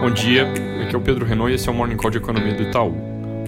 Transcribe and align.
Bom 0.00 0.10
dia, 0.10 0.50
aqui 0.82 0.94
é 0.94 0.98
o 0.98 1.00
Pedro 1.02 1.26
Renault 1.26 1.52
e 1.52 1.56
esse 1.56 1.68
é 1.68 1.70
o 1.70 1.74
Morning 1.74 1.98
Call 1.98 2.10
de 2.10 2.16
Economia 2.16 2.54
do 2.54 2.62
Itaú. 2.62 2.94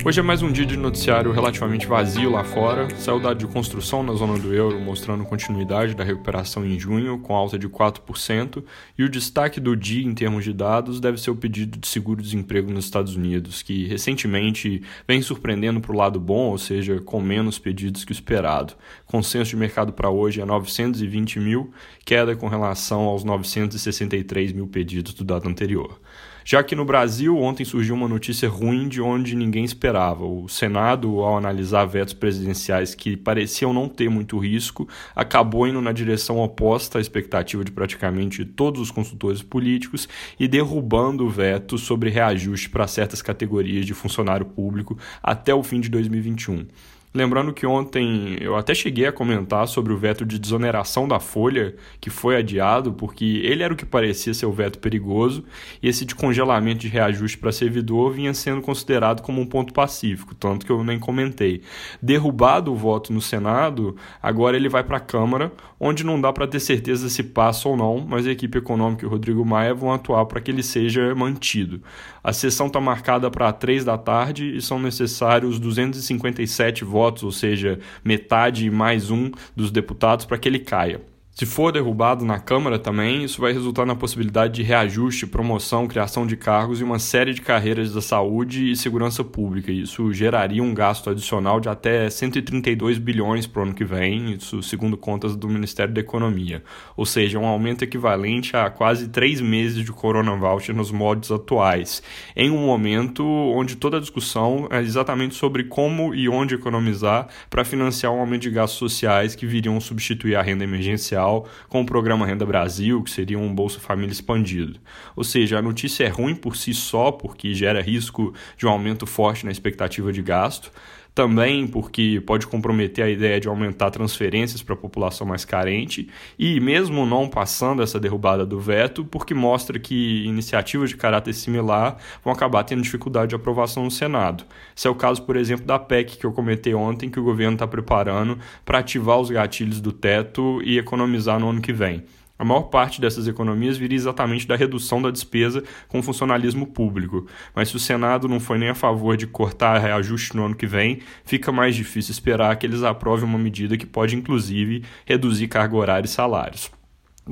Hoje 0.05 0.21
é 0.21 0.23
mais 0.23 0.43
um 0.43 0.53
dia 0.53 0.67
de 0.67 0.77
noticiário 0.77 1.33
relativamente 1.33 1.87
vazio 1.87 2.31
lá 2.31 2.45
fora. 2.45 2.95
Saiu 2.97 3.19
dado 3.19 3.39
de 3.39 3.47
construção 3.47 4.03
na 4.03 4.13
zona 4.13 4.39
do 4.39 4.53
euro, 4.53 4.79
mostrando 4.79 5.25
continuidade 5.25 5.95
da 5.95 6.05
recuperação 6.05 6.67
em 6.67 6.79
junho, 6.79 7.21
com 7.21 7.35
alta 7.35 7.59
de 7.59 7.69
4%. 7.71 8.63
E 8.99 9.03
o 9.03 9.09
destaque 9.09 9.61
do 9.61 9.75
dia 9.75 10.05
em 10.05 10.13
termos 10.13 10.45
de 10.45 10.53
dados 10.53 11.01
deve 11.01 11.17
ser 11.17 11.31
o 11.31 11.37
pedido 11.37 11.79
de 11.79 11.89
seguro-desemprego 11.89 12.71
nos 12.71 12.85
Estados 12.85 13.17
Unidos, 13.17 13.63
que 13.63 13.87
recentemente 13.87 14.83
vem 15.09 15.23
surpreendendo 15.23 15.81
para 15.81 15.93
o 15.93 15.97
lado 15.97 16.21
bom, 16.21 16.51
ou 16.51 16.59
seja, 16.59 17.01
com 17.01 17.19
menos 17.19 17.59
pedidos 17.59 18.05
que 18.05 18.11
o 18.11 18.13
esperado. 18.13 18.75
Consenso 19.07 19.51
de 19.51 19.57
mercado 19.57 19.93
para 19.93 20.11
hoje 20.11 20.41
é 20.41 20.45
920 20.45 21.41
mil, 21.41 21.73
queda 22.05 22.37
com 22.37 22.49
relação 22.49 23.05
aos 23.05 23.25
963 23.25 24.53
mil 24.53 24.67
pedidos 24.67 25.15
do 25.15 25.25
dado 25.25 25.49
anterior. 25.49 25.99
Já 26.45 26.63
que 26.63 26.75
no 26.75 26.85
Brasil, 26.85 27.37
ontem 27.39 27.65
surgiu 27.65 27.95
uma 27.95 28.09
notícia 28.09 28.49
ruim 28.49 28.89
de 28.89 29.01
onde 29.01 29.37
ninguém 29.37 29.65
esperava. 29.65 30.25
O 30.25 30.49
Senado, 30.49 31.21
ao 31.21 31.37
analisar 31.37 31.85
vetos 31.85 32.15
presidenciais 32.15 32.95
que 32.95 33.17
pareciam 33.17 33.73
não 33.73 33.89
ter 33.89 34.09
muito 34.09 34.39
risco, 34.39 34.89
acabou 35.15 35.67
indo 35.67 35.81
na 35.81 35.93
direção 35.93 36.39
oposta 36.39 36.99
à 36.99 37.01
expectativa 37.01 37.65
de 37.65 37.71
praticamente 37.71 38.45
todos 38.45 38.81
os 38.81 38.91
consultores 38.91 39.43
políticos 39.43 40.09
e 40.39 40.49
derrubando 40.49 41.25
o 41.25 41.31
veto 41.31 41.79
sobre 41.79 42.11
reajuste 42.11 42.69
para 42.69 42.87
certas 42.87 43.23
categorias 43.23 43.87
de 43.87 43.95
funcionário 43.95 44.47
público 44.47 44.99
até 45.23 45.55
o 45.55 45.63
fim 45.63 45.81
de 45.81 45.89
2021. 45.89 46.67
Lembrando 47.15 47.53
que 47.53 47.67
ontem 47.67 48.39
eu 48.41 48.57
até 48.57 48.75
cheguei 48.75 49.07
a 49.07 49.13
comentar 49.13 49.69
sobre 49.69 49.93
o 49.93 49.99
veto 49.99 50.25
de 50.25 50.39
desoneração 50.39 51.07
da 51.07 51.21
folha, 51.21 51.75
que 52.01 52.09
foi 52.09 52.37
adiado, 52.37 52.95
porque 52.95 53.43
ele 53.45 53.63
era 53.63 53.75
o 53.75 53.77
que 53.77 53.85
parecia 53.85 54.33
ser 54.33 54.47
o 54.47 54.53
veto 54.53 54.79
perigoso, 54.79 55.45
e 55.83 55.89
esse 55.89 56.07
de 56.07 56.15
congelamento 56.15 56.81
de 56.81 56.89
reajuste 56.89 57.37
para 57.37 57.53
servidor 57.53 58.15
vinha 58.15 58.33
sendo 58.33 58.63
considerado 58.63 59.21
como 59.21 59.43
um 59.43 59.47
ponto 59.47 59.75
pacífico, 59.75 60.35
tanto 60.35 60.65
que 60.65 60.73
eu 60.73 60.83
nem 60.83 60.99
comentei. 60.99 61.61
Derrubado 62.01 62.73
o 62.73 62.77
voto 62.77 63.13
no 63.13 63.21
Senado, 63.21 63.95
agora 64.23 64.57
ele 64.57 64.71
vai 64.71 64.83
para 64.83 64.97
a 64.97 65.01
Câmara, 65.01 65.53
onde 65.79 66.05
não 66.05 66.19
dá 66.19 66.33
para 66.33 66.47
ter 66.47 66.61
certeza 66.61 67.11
se 67.11 67.23
passa 67.23 67.69
ou 67.69 67.77
não, 67.77 67.99
mas 68.01 68.27
a 68.27 68.31
equipe 68.31 68.57
econômica 68.57 69.05
e 69.05 69.07
o 69.07 69.11
Rodrigo 69.11 69.45
Maia 69.45 69.75
vão 69.75 69.93
atuar 69.93 70.25
para 70.25 70.41
que 70.41 70.51
ele 70.51 70.63
seja 70.63 71.15
mantido. 71.15 71.83
A 72.25 72.33
sessão 72.33 72.69
está 72.69 72.81
marcada 72.81 73.31
para 73.31 73.53
3 73.53 73.85
da 73.85 73.99
tarde 73.99 74.57
e 74.57 74.63
são 74.63 74.79
necessários 74.79 75.59
257 75.59 76.85
votos 76.85 77.02
votos, 77.03 77.25
ou 77.25 77.33
seja, 77.33 77.81
metade 78.05 78.71
mais 78.71 79.11
um 79.11 79.31
dos 79.57 79.73
deputados, 79.73 80.25
para 80.25 80.39
que 80.39 80.49
ele 80.49 80.61
caia. 80.61 81.01
Se 81.35 81.47
for 81.47 81.73
derrubado 81.73 82.27
na 82.27 82.39
Câmara 82.39 82.79
também, 82.79 83.25
isso 83.25 83.41
vai 83.41 83.55
resultar 83.55 83.87
na 83.87 83.97
possibilidade 83.97 84.53
de 84.53 84.63
reajuste, 84.63 85.27
promoção, 85.27 85.89
criação 85.89 86.27
de 86.27 86.37
cargos 86.37 86.79
e 86.79 86.85
uma 86.85 86.99
série 86.99 87.33
de 87.33 87.41
carreiras 87.41 87.95
da 87.95 88.03
saúde 88.03 88.71
e 88.71 88.77
segurança 88.77 89.25
pública. 89.25 89.73
Isso 89.73 90.13
geraria 90.13 90.63
um 90.63 90.75
gasto 90.75 91.09
adicional 91.09 91.59
de 91.59 91.71
até 91.71 92.11
132 92.11 92.99
bilhões 92.99 93.47
para 93.47 93.61
o 93.61 93.63
ano 93.63 93.75
que 93.75 93.83
vem, 93.83 94.35
isso 94.35 94.63
segundo 94.63 94.95
contas 94.95 95.35
do 95.35 95.49
Ministério 95.49 95.95
da 95.95 96.03
Economia. 96.03 96.63
Ou 96.95 97.07
seja, 97.07 97.39
um 97.39 97.47
aumento 97.47 97.83
equivalente 97.83 98.55
a 98.55 98.69
quase 98.69 99.09
três 99.09 99.41
meses 99.41 99.83
de 99.83 99.91
Corona 99.91 100.37
Voucher 100.37 100.77
nos 100.77 100.91
moldes 100.91 101.31
atuais, 101.31 102.03
em 102.37 102.51
um 102.51 102.67
momento 102.67 103.25
onde 103.25 103.77
toda 103.77 103.97
a 103.97 104.01
discussão 104.01 104.69
é 104.71 104.83
exatamente 104.83 105.35
sobre 105.35 105.65
como 105.65 106.15
e 106.15 106.29
onde 106.29 106.57
economizar 106.57 107.27
para 107.49 107.65
financiar 107.65 108.13
um 108.13 108.21
aumento 108.21 108.43
de 108.43 108.51
gastos 108.51 108.79
sociais 108.79 109.35
que 109.35 109.47
viriam 109.47 109.81
substituir 109.81 110.37
a 110.37 110.43
renda 110.43 110.63
emergencial 110.63 111.22
com 111.69 111.81
o 111.81 111.87
programa 111.87 112.27
Renda 112.27 112.45
Brasil, 112.45 113.03
que 113.03 113.11
seria 113.11 113.39
um 113.39 113.55
Bolsa 113.55 113.81
Família 113.81 114.13
expandido. 114.13 114.79
Ou 115.15 115.25
seja, 115.25 115.59
a 115.59 115.63
notícia 115.63 116.05
é 116.05 116.09
ruim 116.09 116.35
por 116.35 116.57
si 116.57 116.75
só, 116.75 117.11
porque 117.11 117.55
gera 117.55 117.81
risco 117.81 118.35
de 118.57 118.67
um 118.67 118.71
aumento 118.71 119.07
forte 119.07 119.45
na 119.45 119.53
expectativa 119.53 120.13
de 120.13 120.23
gasto, 120.23 120.71
também 121.15 121.67
porque 121.67 122.23
pode 122.27 122.47
comprometer 122.47 123.05
a 123.05 123.11
ideia 123.11 123.39
de 123.39 123.49
aumentar 123.49 123.91
transferências 123.91 124.63
para 124.63 124.75
a 124.75 124.79
população 124.79 125.27
mais 125.27 125.45
carente, 125.45 126.09
e 126.39 126.59
mesmo 126.61 127.05
não 127.05 127.29
passando 127.29 127.83
essa 127.83 128.01
derrubada 128.01 128.47
do 128.47 128.59
veto, 128.59 129.05
porque 129.05 129.35
mostra 129.35 129.79
que 129.79 130.25
iniciativas 130.25 130.91
de 130.91 130.97
caráter 130.97 131.35
similar 131.35 131.99
vão 132.25 132.33
acabar 132.33 132.65
tendo 132.65 132.83
dificuldade 132.83 133.31
de 133.31 133.35
aprovação 133.35 133.85
no 133.85 133.91
Senado. 133.91 134.45
Esse 134.77 134.89
é 134.89 134.91
o 134.91 134.95
caso, 134.95 135.23
por 135.23 135.37
exemplo, 135.37 135.67
da 135.67 135.79
PEC 135.79 136.17
que 136.17 136.25
eu 136.25 136.33
comentei 136.33 136.75
ontem, 136.75 137.11
que 137.11 137.21
o 137.21 137.25
governo 137.25 137.55
está 137.55 137.67
preparando 137.67 138.39
para 138.65 138.79
ativar 138.79 139.19
os 139.19 139.31
gatilhos 139.31 139.81
do 139.81 139.93
teto 139.93 140.61
e 140.65 140.79
economizar 140.79 141.39
no 141.39 141.51
ano 141.51 141.61
que 141.61 141.73
vem. 141.73 142.03
A 142.43 142.45
maior 142.45 142.63
parte 142.63 143.01
dessas 143.01 143.29
economias 143.29 143.79
viria 143.79 143.95
exatamente 143.95 144.49
da 144.49 144.57
redução 144.57 145.01
da 145.01 145.13
despesa 145.13 145.63
com 145.87 146.01
o 146.01 146.03
funcionalismo 146.03 146.67
público. 146.67 147.25
Mas 147.55 147.69
se 147.69 147.77
o 147.77 147.79
Senado 147.79 148.29
não 148.29 148.41
foi 148.41 148.59
nem 148.59 148.71
a 148.71 148.75
favor 148.75 149.17
de 149.17 149.29
cortar 149.29 149.79
reajuste 149.79 150.35
no 150.35 150.47
ano 150.47 150.57
que 150.57 150.67
vem, 150.67 150.99
fica 151.25 151.53
mais 151.53 151.77
difícil 151.77 152.11
esperar 152.11 152.57
que 152.57 152.67
eles 152.67 152.83
aprovem 152.83 153.27
uma 153.27 153.39
medida 153.39 153.77
que 153.77 153.87
pode, 153.87 154.17
inclusive, 154.17 154.83
reduzir 155.07 155.47
carga 155.47 155.77
horária 155.77 156.07
e 156.07 156.11
salários. 156.11 156.69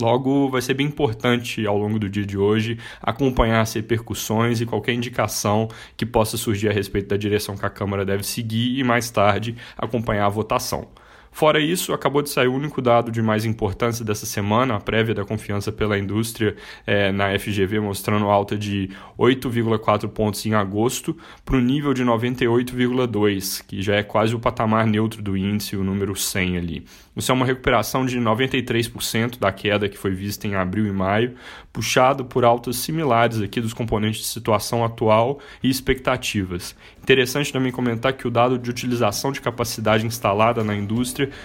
Logo, 0.00 0.48
vai 0.48 0.62
ser 0.62 0.74
bem 0.74 0.86
importante 0.86 1.66
ao 1.66 1.76
longo 1.76 1.98
do 1.98 2.08
dia 2.08 2.24
de 2.24 2.38
hoje 2.38 2.78
acompanhar 3.02 3.62
as 3.62 3.72
repercussões 3.72 4.60
e 4.60 4.64
qualquer 4.64 4.92
indicação 4.92 5.66
que 5.96 6.06
possa 6.06 6.36
surgir 6.36 6.68
a 6.68 6.72
respeito 6.72 7.08
da 7.08 7.16
direção 7.16 7.56
que 7.56 7.66
a 7.66 7.70
Câmara 7.70 8.04
deve 8.04 8.22
seguir 8.22 8.78
e 8.78 8.84
mais 8.84 9.10
tarde 9.10 9.56
acompanhar 9.76 10.26
a 10.26 10.28
votação. 10.28 10.86
Fora 11.32 11.60
isso, 11.60 11.92
acabou 11.92 12.22
de 12.22 12.28
sair 12.28 12.48
o 12.48 12.54
único 12.54 12.82
dado 12.82 13.10
de 13.10 13.22
mais 13.22 13.44
importância 13.44 14.04
dessa 14.04 14.26
semana, 14.26 14.74
a 14.74 14.80
prévia 14.80 15.14
da 15.14 15.24
confiança 15.24 15.70
pela 15.70 15.98
indústria 15.98 16.56
é, 16.86 17.12
na 17.12 17.38
FGV, 17.38 17.80
mostrando 17.80 18.26
alta 18.26 18.58
de 18.58 18.90
8,4 19.18 20.08
pontos 20.08 20.44
em 20.44 20.54
agosto 20.54 21.16
para 21.44 21.56
o 21.56 21.60
nível 21.60 21.94
de 21.94 22.04
98,2, 22.04 23.64
que 23.66 23.80
já 23.80 23.94
é 23.94 24.02
quase 24.02 24.34
o 24.34 24.40
patamar 24.40 24.86
neutro 24.86 25.22
do 25.22 25.36
índice, 25.36 25.76
o 25.76 25.84
número 25.84 26.16
100 26.16 26.56
ali. 26.58 26.84
Isso 27.16 27.30
é 27.30 27.34
uma 27.34 27.46
recuperação 27.46 28.06
de 28.06 28.18
93% 28.18 29.38
da 29.38 29.52
queda 29.52 29.88
que 29.88 29.98
foi 29.98 30.12
vista 30.12 30.46
em 30.46 30.54
abril 30.54 30.86
e 30.86 30.92
maio, 30.92 31.34
puxado 31.72 32.24
por 32.24 32.44
altas 32.44 32.76
similares 32.76 33.40
aqui 33.40 33.60
dos 33.60 33.72
componentes 33.72 34.20
de 34.20 34.26
situação 34.26 34.84
atual 34.84 35.38
e 35.62 35.68
expectativas. 35.68 36.74
Interessante 37.02 37.52
também 37.52 37.72
comentar 37.72 38.12
que 38.12 38.26
o 38.26 38.30
dado 38.30 38.58
de 38.58 38.70
utilização 38.70 39.32
de 39.32 39.40
capacidade 39.40 40.06
instalada 40.06 40.62
na 40.64 40.74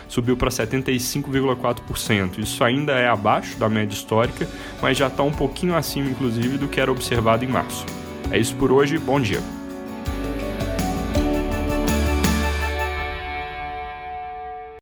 subiu 0.07 0.37
para 0.37 0.49
75,4%. 0.49 2.39
Isso 2.39 2.63
ainda 2.63 2.93
é 2.93 3.07
abaixo 3.07 3.57
da 3.57 3.67
média 3.67 3.95
histórica, 3.95 4.47
mas 4.81 4.97
já 4.97 5.07
está 5.07 5.23
um 5.23 5.31
pouquinho 5.31 5.75
acima, 5.75 6.09
inclusive, 6.09 6.57
do 6.57 6.67
que 6.67 6.79
era 6.79 6.91
observado 6.91 7.43
em 7.43 7.47
março. 7.47 7.85
É 8.31 8.37
isso 8.37 8.55
por 8.55 8.71
hoje, 8.71 8.97
bom 8.97 9.19
dia. 9.19 9.54